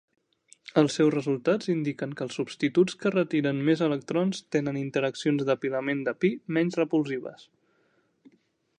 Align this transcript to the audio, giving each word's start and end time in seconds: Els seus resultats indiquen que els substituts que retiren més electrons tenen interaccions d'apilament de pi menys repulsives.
Els 0.81 0.95
seus 0.99 1.11
resultats 1.15 1.69
indiquen 1.73 2.15
que 2.21 2.25
els 2.27 2.37
substituts 2.39 2.97
que 3.03 3.13
retiren 3.17 3.61
més 3.69 3.85
electrons 3.91 4.41
tenen 4.57 4.81
interaccions 4.83 5.47
d'apilament 5.51 6.05
de 6.09 6.19
pi 6.25 6.37
menys 6.59 6.83
repulsives. 6.85 7.49